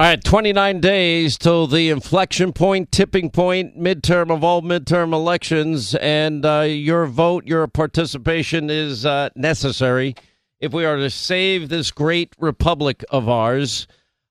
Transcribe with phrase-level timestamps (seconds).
[0.00, 5.94] All right, 29 days till the inflection point, tipping point, midterm of all midterm elections,
[5.94, 10.14] and uh, your vote, your participation is uh, necessary
[10.58, 13.86] if we are to save this great republic of ours.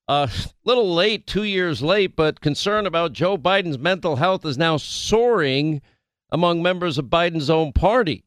[0.08, 0.28] A uh,
[0.64, 5.84] little late, two years late, but concern about Joe Biden's mental health is now soaring
[6.32, 8.24] among members of Biden's own party.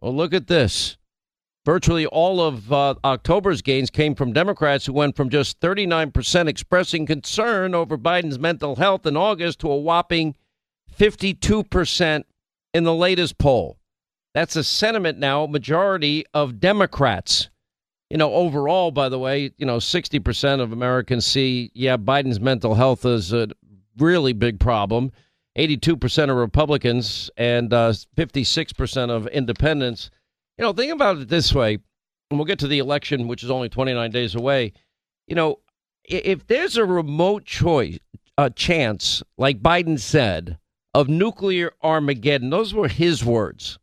[0.00, 0.96] Well, look at this.
[1.68, 7.04] Virtually all of uh, October's gains came from Democrats who went from just 39% expressing
[7.04, 10.34] concern over Biden's mental health in August to a whopping
[10.98, 12.24] 52%
[12.72, 13.76] in the latest poll.
[14.32, 17.50] That's a sentiment now, majority of Democrats.
[18.08, 22.76] You know, overall, by the way, you know, 60% of Americans see, yeah, Biden's mental
[22.76, 23.48] health is a
[23.98, 25.12] really big problem.
[25.58, 30.10] 82% of Republicans and uh, 56% of independents
[30.58, 31.78] you know, think about it this way,
[32.30, 34.72] and we'll get to the election, which is only 29 days away.
[35.28, 35.60] You know,
[36.04, 37.98] if there's a remote choice,
[38.36, 40.58] a chance, like Biden said,
[40.94, 43.78] of nuclear Armageddon, those were his words.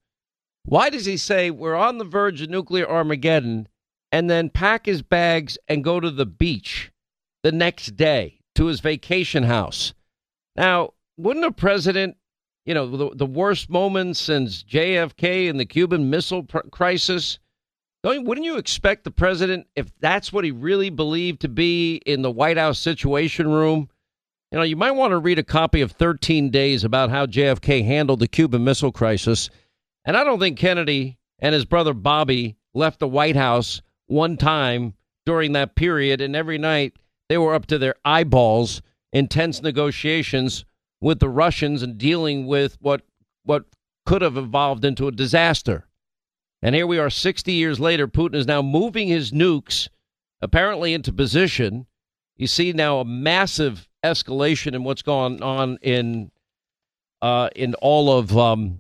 [0.66, 3.68] Why does he say we're on the verge of nuclear Armageddon
[4.12, 6.92] and then pack his bags and go to the beach
[7.44, 9.94] the next day to his vacation house?
[10.56, 12.18] Now, wouldn't a president
[12.66, 17.40] you know, the, the worst moment since JFK and the Cuban Missile pr- Crisis.
[18.04, 22.22] Don't, wouldn't you expect the president, if that's what he really believed to be in
[22.22, 23.90] the White House Situation Room,
[24.52, 27.86] you know, you might want to read a copy of 13 Days about how JFK
[27.86, 29.50] handled the Cuban Missile Crisis.
[30.06, 34.94] And I don't think Kennedy and his brother Bobby left the White House one time
[35.26, 36.94] during that period, and every night
[37.28, 40.66] they were up to their eyeballs in tense negotiations
[41.06, 43.04] with the Russians and dealing with what
[43.44, 43.66] what
[44.08, 45.88] could have evolved into a disaster.
[46.64, 48.08] And here we are 60 years later.
[48.08, 49.88] Putin is now moving his nukes
[50.42, 51.86] apparently into position.
[52.38, 56.32] You see now a massive escalation in what's going on in
[57.22, 58.80] uh, in all of um,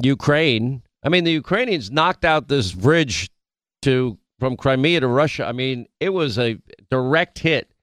[0.00, 0.82] Ukraine.
[1.02, 3.30] I mean, the Ukrainians knocked out this bridge
[3.82, 5.44] to from Crimea to Russia.
[5.44, 6.56] I mean, it was a
[6.88, 7.73] direct hit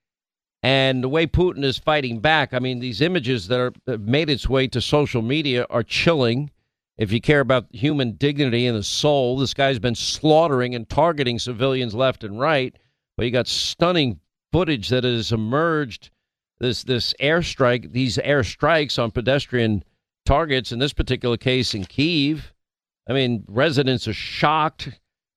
[0.63, 4.29] and the way Putin is fighting back, I mean, these images that are that made
[4.29, 6.51] its way to social media are chilling.
[6.97, 11.39] If you care about human dignity and the soul, this guy's been slaughtering and targeting
[11.39, 12.77] civilians left and right.
[13.17, 14.19] But you got stunning
[14.51, 16.11] footage that has emerged.
[16.59, 19.83] This this airstrike, these airstrikes on pedestrian
[20.27, 20.71] targets.
[20.71, 22.53] In this particular case, in Kiev,
[23.09, 24.89] I mean, residents are shocked.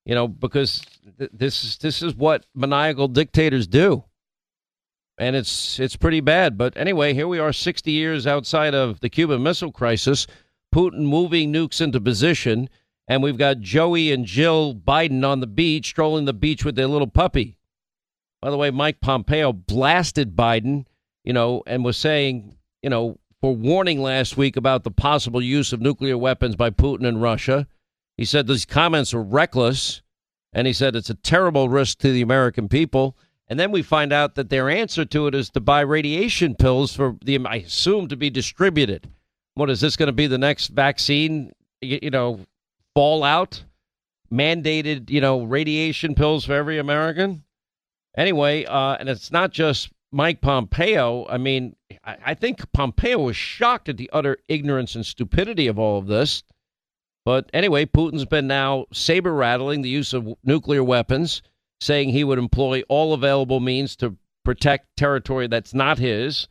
[0.05, 0.83] You know, because
[1.19, 4.05] th- this is this is what maniacal dictators do
[5.19, 6.59] and it's it's pretty bad.
[6.59, 10.27] But anyway, here we are, 60 years outside of the Cuban Missile Crisis.
[10.75, 12.69] Putin moving nukes into position,
[13.07, 16.89] and we've got Joey and Jill Biden on the beach, strolling the beach with their
[16.89, 17.59] little puppy.
[18.43, 20.87] By the way, Mike Pompeo blasted Biden,
[21.23, 25.73] you know, and was saying, you know, for warning last week about the possible use
[25.73, 27.67] of nuclear weapons by Putin and Russia.
[28.17, 30.03] He said these comments are reckless,
[30.53, 33.17] and he said it's a terrible risk to the American people.
[33.49, 36.95] And then we find out that their answer to it is to buy radiation pills
[36.95, 39.11] for the, I assume, to be distributed.
[39.55, 41.53] What is this going to be the next vaccine?
[41.83, 42.41] You, know,
[42.95, 43.65] fallout,
[44.33, 47.45] mandated, you know, radiation pills for every American.
[48.17, 51.27] Anyway, uh, and it's not just Mike Pompeo.
[51.29, 55.79] I mean, I, I think Pompeo was shocked at the utter ignorance and stupidity of
[55.79, 56.43] all of this.
[57.27, 61.43] But anyway, Putin's been now saber rattling the use of nuclear weapons
[61.81, 66.49] saying he would employ all available means to protect territory that's not his.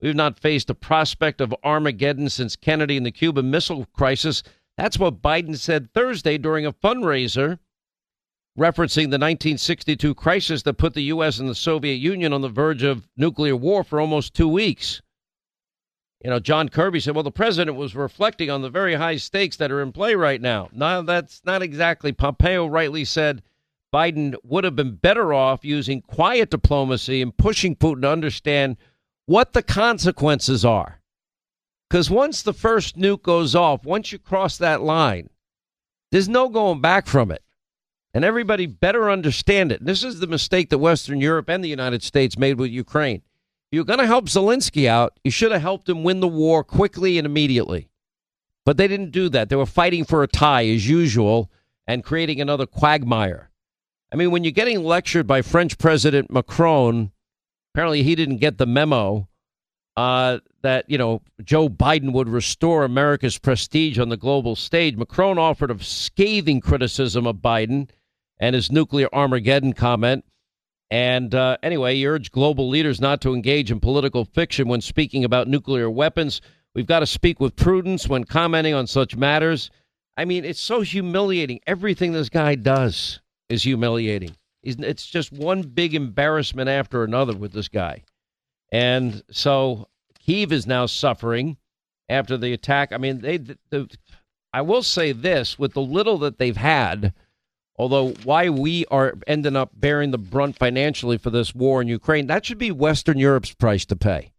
[0.00, 4.42] We've not faced a prospect of Armageddon since Kennedy and the Cuban Missile Crisis.
[4.76, 7.58] That's what Biden said Thursday during a fundraiser
[8.58, 11.38] referencing the 1962 crisis that put the U.S.
[11.38, 15.02] and the Soviet Union on the verge of nuclear war for almost two weeks.
[16.24, 19.56] You know, John Kirby said, well, the president was reflecting on the very high stakes
[19.58, 20.70] that are in play right now.
[20.72, 22.12] Now, that's not exactly.
[22.12, 23.42] Pompeo rightly said
[23.96, 28.76] Biden would have been better off using quiet diplomacy and pushing Putin to understand
[29.24, 31.00] what the consequences are.
[31.88, 35.30] Because once the first nuke goes off, once you cross that line,
[36.12, 37.42] there's no going back from it.
[38.12, 39.82] And everybody better understand it.
[39.82, 43.22] this is the mistake that Western Europe and the United States made with Ukraine.
[43.22, 46.62] If you're going to help Zelensky out, you should have helped him win the war
[46.62, 47.88] quickly and immediately.
[48.66, 49.48] But they didn't do that.
[49.48, 51.50] They were fighting for a tie, as usual,
[51.86, 53.50] and creating another quagmire.
[54.12, 57.10] I mean, when you're getting lectured by French President Macron,
[57.74, 59.28] apparently he didn't get the memo
[59.96, 64.96] uh, that, you know, Joe Biden would restore America's prestige on the global stage.
[64.96, 67.88] Macron offered a scathing criticism of Biden
[68.38, 70.24] and his nuclear Armageddon comment.
[70.90, 75.24] And uh, anyway, he urged global leaders not to engage in political fiction when speaking
[75.24, 76.40] about nuclear weapons.
[76.74, 79.70] We've got to speak with prudence when commenting on such matters.
[80.16, 81.60] I mean, it's so humiliating.
[81.66, 84.36] Everything this guy does is humiliating.
[84.62, 88.02] It's just one big embarrassment after another with this guy.
[88.72, 89.88] And so
[90.18, 91.56] Kiev is now suffering
[92.08, 92.92] after the attack.
[92.92, 93.36] I mean, they.
[93.36, 93.88] The, the,
[94.52, 97.14] I will say this: with the little that they've had,
[97.76, 102.26] although why we are ending up bearing the brunt financially for this war in Ukraine,
[102.26, 104.32] that should be Western Europe's price to pay.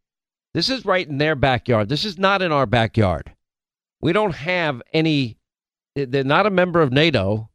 [0.53, 1.87] This is right in their backyard.
[1.87, 3.33] This is not in our backyard.
[4.01, 5.37] We don't have any.
[5.95, 7.49] They're not a member of NATO,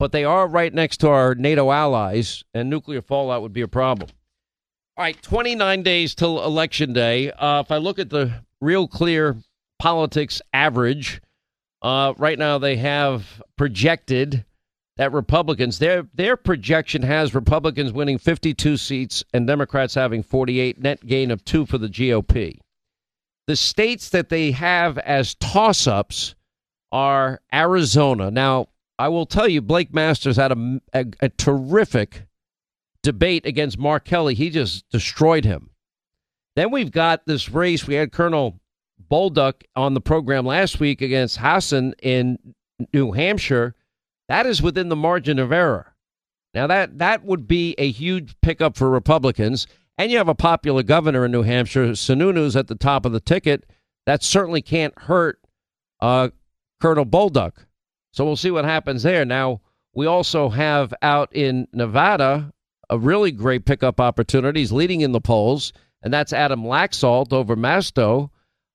[0.00, 3.68] but they are right next to our NATO allies, and nuclear fallout would be a
[3.68, 4.08] problem.
[4.96, 7.30] All right, 29 days till election day.
[7.32, 8.32] Uh, if I look at the
[8.62, 9.36] real clear
[9.78, 11.20] politics average,
[11.82, 14.46] uh, right now they have projected
[14.96, 21.06] that Republicans their their projection has Republicans winning 52 seats and Democrats having 48, net
[21.06, 22.58] gain of two for the GOP.
[23.46, 26.34] The states that they have as toss-ups
[26.90, 28.30] are Arizona.
[28.30, 28.68] Now,
[29.00, 32.26] I will tell you, Blake Masters had a, a, a terrific
[33.02, 34.34] debate against Mark Kelly.
[34.34, 35.70] He just destroyed him.
[36.54, 37.86] Then we've got this race.
[37.86, 38.60] We had Colonel
[39.10, 42.54] Bolduc on the program last week against Hassan in
[42.92, 43.74] New Hampshire.
[44.28, 45.94] That is within the margin of error.
[46.52, 49.66] Now that that would be a huge pickup for Republicans,
[49.96, 53.20] and you have a popular governor in New Hampshire, Sununu's at the top of the
[53.20, 53.64] ticket.
[54.04, 55.40] That certainly can't hurt
[56.00, 56.28] uh,
[56.82, 57.52] Colonel Bolduc.
[58.12, 59.24] So we'll see what happens there.
[59.24, 59.60] Now
[59.94, 62.52] we also have out in Nevada
[62.88, 64.60] a really great pickup opportunity.
[64.60, 65.72] He's leading in the polls,
[66.02, 68.30] and that's Adam Laxalt over Masto.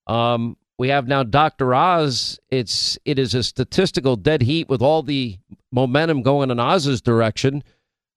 [0.07, 1.73] Um, we have now Dr.
[1.73, 2.39] Oz.
[2.49, 5.37] It's it is a statistical dead heat with all the
[5.71, 7.63] momentum going in Oz's direction,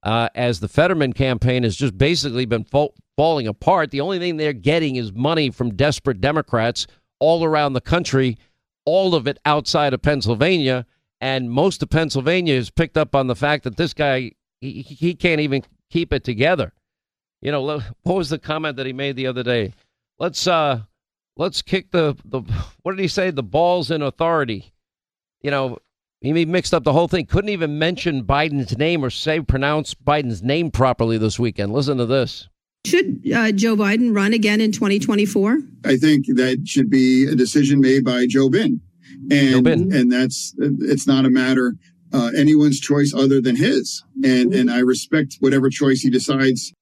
[0.02, 3.90] uh, as the Fetterman campaign has just basically been fall, falling apart.
[3.90, 6.86] The only thing they're getting is money from desperate Democrats
[7.20, 8.38] all around the country,
[8.84, 10.86] all of it outside of Pennsylvania,
[11.20, 15.14] and most of Pennsylvania has picked up on the fact that this guy he, he
[15.14, 16.72] can't even keep it together.
[17.40, 17.62] You know,
[18.02, 19.72] what was the comment that he made the other day?
[20.18, 20.82] Let's uh
[21.36, 22.42] let's kick the the
[22.82, 23.30] what did he say?
[23.30, 24.72] The balls in authority.
[25.42, 25.78] You know,
[26.20, 27.26] he mixed up the whole thing.
[27.26, 31.72] Couldn't even mention Biden's name or say pronounce Biden's name properly this weekend.
[31.72, 32.48] Listen to this.
[32.86, 35.58] Should uh, Joe Biden run again in 2024?
[35.84, 38.80] I think that should be a decision made by Joe Bin,
[39.30, 41.74] and Joe and that's it's not a matter
[42.12, 44.04] uh, anyone's choice other than his.
[44.24, 46.72] And and I respect whatever choice he decides.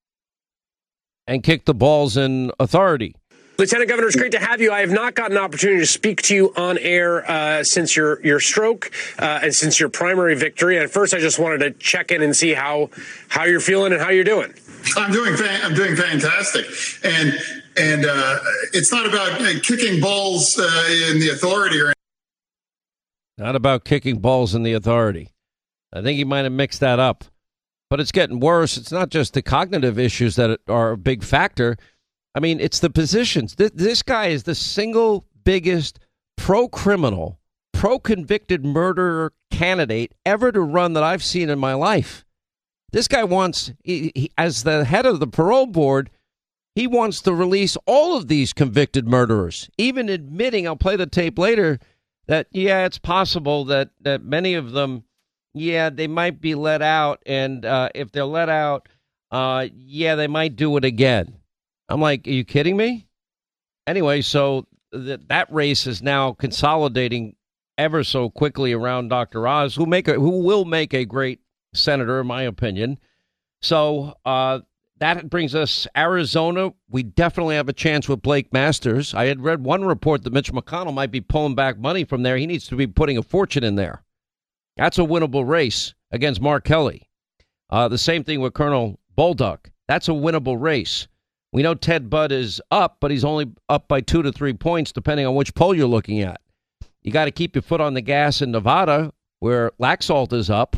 [1.27, 3.15] And kick the balls in authority.
[3.57, 4.71] Lieutenant Governor, it's great to have you.
[4.71, 8.23] I have not gotten an opportunity to speak to you on air uh, since your
[8.25, 10.77] your stroke uh, and since your primary victory.
[10.77, 12.89] At first, I just wanted to check in and see how
[13.29, 14.53] how you're feeling and how you're doing.
[14.95, 16.65] I'm doing I'm doing fantastic,
[17.03, 17.33] and
[17.75, 18.39] and uh,
[18.73, 21.93] it's not about uh, kicking balls uh, in the authority or
[23.37, 25.33] not about kicking balls in the authority.
[25.93, 27.25] I think he might have mixed that up.
[27.89, 28.75] But it's getting worse.
[28.75, 31.77] It's not just the cognitive issues that are a big factor.
[32.35, 33.55] I mean, it's the positions.
[33.55, 35.99] This, this guy is the single biggest
[36.35, 37.39] pro criminal,
[37.71, 42.25] pro convicted murderer candidate ever to run that I've seen in my life.
[42.91, 46.09] This guy wants, he, he, as the head of the parole board,
[46.75, 51.39] he wants to release all of these convicted murderers, even admitting, I'll play the tape
[51.39, 51.79] later,
[52.27, 55.03] that yeah, it's possible that that many of them,
[55.53, 58.89] yeah, they might be let out, and uh, if they're let out,
[59.31, 61.37] uh, yeah, they might do it again.
[61.89, 63.07] I'm like, are you kidding me?
[63.85, 67.35] Anyway, so that that race is now consolidating
[67.77, 69.47] ever so quickly around Dr.
[69.47, 71.39] Oz, who make a, who will make a great
[71.73, 72.97] senator, in my opinion.
[73.61, 74.59] So uh,
[74.99, 76.73] that brings us Arizona.
[76.89, 79.13] We definitely have a chance with Blake Masters.
[79.13, 82.37] I had read one report that Mitch McConnell might be pulling back money from there.
[82.37, 84.03] He needs to be putting a fortune in there.
[84.75, 87.09] That's a winnable race against Mark Kelly.
[87.69, 89.71] Uh, the same thing with Colonel Bolduc.
[89.87, 91.07] That's a winnable race.
[91.51, 94.91] We know Ted Budd is up, but he's only up by two to three points,
[94.91, 96.41] depending on which poll you're looking at.
[97.01, 100.75] You got to keep your foot on the gas in Nevada, where Laxalt is up.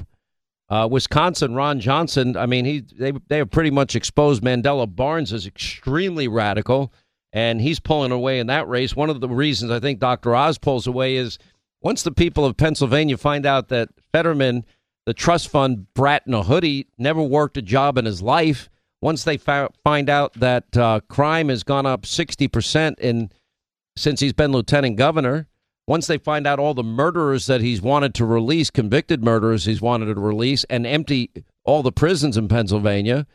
[0.69, 2.37] Uh, Wisconsin, Ron Johnson.
[2.37, 6.93] I mean, he they they have pretty much exposed Mandela Barnes as extremely radical,
[7.33, 8.95] and he's pulling away in that race.
[8.95, 10.35] One of the reasons I think Dr.
[10.35, 11.39] Oz pulls away is
[11.81, 14.63] once the people of Pennsylvania find out that Fetterman,
[15.07, 18.69] the trust fund brat in a hoodie, never worked a job in his life.
[19.01, 23.31] Once they fa- find out that uh, crime has gone up sixty percent in
[23.97, 25.47] since he's been lieutenant governor,
[25.89, 29.81] once they find out all the murderers that he's wanted to release, convicted murderers he's
[29.81, 31.31] wanted to release, and empty
[31.65, 33.25] all the prisons in Pennsylvania,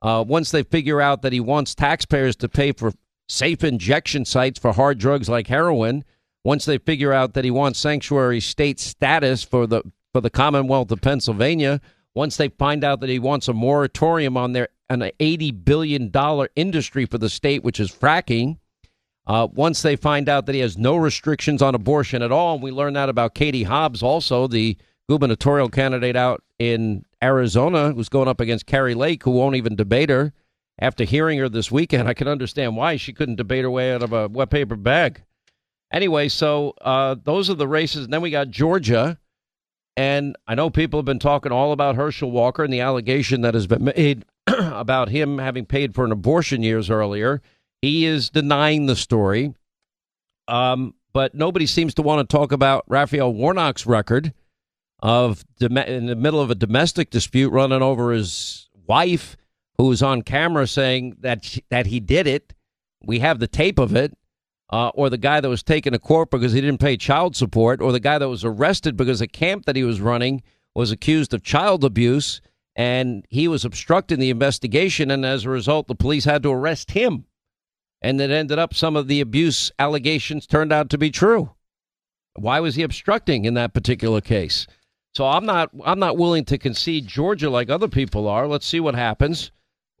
[0.00, 2.92] Uh, once they figure out that he wants taxpayers to pay for
[3.26, 6.04] safe injection sites for hard drugs like heroin,
[6.44, 9.80] once they figure out that he wants sanctuary state status for the
[10.12, 11.80] for the Commonwealth of Pennsylvania,
[12.14, 16.50] once they find out that he wants a moratorium on their an eighty billion dollar
[16.54, 18.58] industry for the state, which is fracking.
[19.26, 22.62] Uh, once they find out that he has no restrictions on abortion at all, and
[22.62, 24.76] we learned that about Katie Hobbs, also the
[25.08, 30.10] gubernatorial candidate out in Arizona, who's going up against Kari Lake, who won't even debate
[30.10, 30.32] her.
[30.78, 34.02] After hearing her this weekend, I can understand why she couldn't debate her way out
[34.02, 35.22] of a wet paper bag.
[35.92, 38.04] Anyway, so uh, those are the races.
[38.04, 39.18] And then we got Georgia.
[39.96, 43.54] And I know people have been talking all about Herschel Walker and the allegation that
[43.54, 47.40] has been made about him having paid for an abortion years earlier.
[47.84, 49.52] He is denying the story.
[50.48, 54.32] Um, but nobody seems to want to talk about Raphael Warnock's record
[55.00, 59.36] of in the middle of a domestic dispute running over his wife,
[59.76, 62.54] who was on camera saying that she, that he did it.
[63.04, 64.16] We have the tape of it
[64.70, 67.82] uh, or the guy that was taken to court because he didn't pay child support,
[67.82, 70.42] or the guy that was arrested because a camp that he was running
[70.74, 72.40] was accused of child abuse
[72.74, 75.10] and he was obstructing the investigation.
[75.10, 77.26] And as a result, the police had to arrest him.
[78.04, 81.52] And it ended up some of the abuse allegations turned out to be true.
[82.34, 84.66] Why was he obstructing in that particular case?
[85.14, 88.46] So I'm not I'm not willing to concede Georgia like other people are.
[88.46, 89.52] Let's see what happens.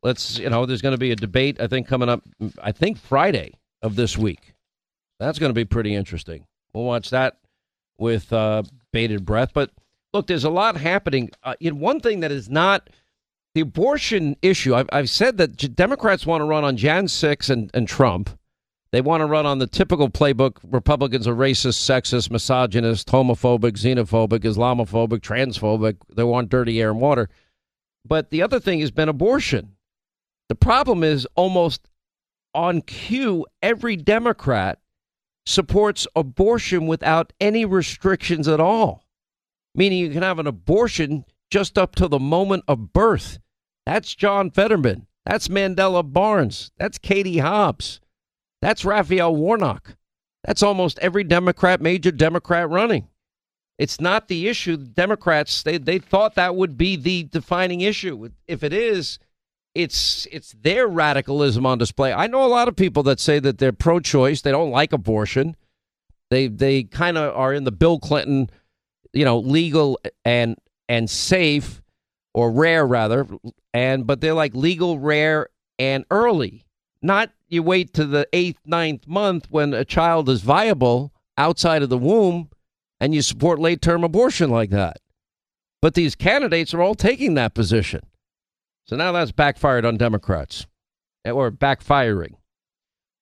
[0.02, 2.22] Let's you know there's going to be a debate I think coming up
[2.62, 4.52] I think Friday of this week.
[5.18, 6.44] That's going to be pretty interesting.
[6.74, 7.38] We'll watch that
[7.96, 9.52] with uh, bated breath.
[9.54, 9.70] But
[10.12, 11.30] look, there's a lot happening.
[11.42, 12.90] Uh, in one thing that is not
[13.54, 14.74] the abortion issue.
[14.74, 18.30] I've, I've said that Democrats want to run on Jan 6 and, and Trump.
[18.90, 20.58] They want to run on the typical playbook.
[20.62, 25.96] Republicans are racist, sexist, misogynist, homophobic, xenophobic, Islamophobic, transphobic.
[26.14, 27.28] They want dirty air and water.
[28.04, 29.74] But the other thing has been abortion.
[30.48, 31.88] The problem is almost
[32.54, 34.78] on cue, every Democrat
[35.46, 39.04] supports abortion without any restrictions at all,
[39.74, 43.38] meaning you can have an abortion just up to the moment of birth.
[43.86, 45.06] That's John Fetterman.
[45.26, 46.70] That's Mandela Barnes.
[46.78, 48.00] That's Katie Hobbs.
[48.62, 49.96] That's Raphael Warnock.
[50.44, 53.08] That's almost every Democrat, major Democrat running.
[53.78, 54.76] It's not the issue.
[54.76, 58.30] The Democrats, they, they thought that would be the defining issue.
[58.46, 59.18] If it is,
[59.74, 62.12] it's it's their radicalism on display.
[62.12, 65.56] I know a lot of people that say that they're pro-choice, they don't like abortion.
[66.30, 68.48] They they kind of are in the Bill Clinton,
[69.12, 70.56] you know, legal and
[70.88, 71.82] and safe
[72.34, 73.26] or rare rather,
[73.74, 76.64] and but they're like legal, rare, and early.
[77.02, 81.90] Not you wait to the eighth, ninth month when a child is viable outside of
[81.90, 82.48] the womb,
[83.00, 85.00] and you support late term abortion like that.
[85.82, 88.00] But these candidates are all taking that position.
[88.86, 90.66] So now that's backfired on Democrats,
[91.26, 92.34] or backfiring.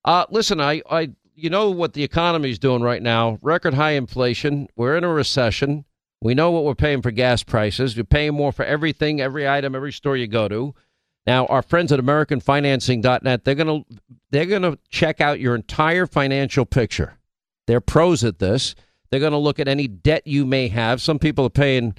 [0.05, 3.39] Uh, listen, I, I, you know what the economy is doing right now?
[3.41, 4.69] Record high inflation.
[4.77, 5.85] We're in a recession.
[6.23, 7.97] We know what we're paying for gas prices.
[7.97, 10.75] You're paying more for everything, every item, every store you go to.
[11.27, 13.81] Now, our friends at AmericanFinancing.net, they're gonna
[14.31, 17.19] they're gonna check out your entire financial picture.
[17.67, 18.75] They're pros at this.
[19.11, 21.03] They're gonna look at any debt you may have.
[21.03, 21.95] Some people are paying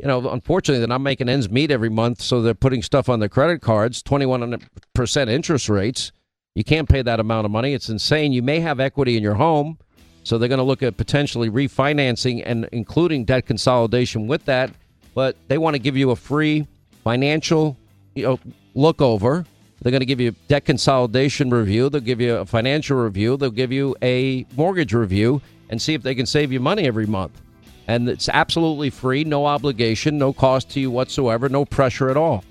[0.00, 3.18] you know, unfortunately, they're not making ends meet every month, so they're putting stuff on
[3.18, 6.12] their credit cards, 21% interest rates.
[6.54, 7.74] You can't pay that amount of money.
[7.74, 8.32] It's insane.
[8.32, 9.78] You may have equity in your home,
[10.24, 14.70] so they're going to look at potentially refinancing and including debt consolidation with that.
[15.14, 16.66] But they want to give you a free
[17.02, 17.76] financial
[18.14, 18.40] you know,
[18.74, 19.44] look over.
[19.80, 21.88] They're going to give you a debt consolidation review.
[21.88, 23.36] They'll give you a financial review.
[23.36, 27.06] They'll give you a mortgage review and see if they can save you money every
[27.06, 27.40] month
[27.88, 32.44] and it's absolutely free, no obligation, no cost to you whatsoever, no pressure at all.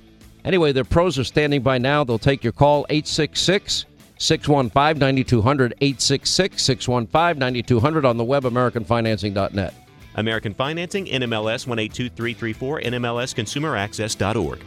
[0.43, 2.03] Anyway, their pros are standing by now.
[2.03, 3.85] They'll take your call 866
[4.17, 9.73] 615 9200 866 615 9200 on the web americanfinancing.net.
[10.15, 14.59] American Financing, NMLS 182334, NMLSconsumeraccess.org.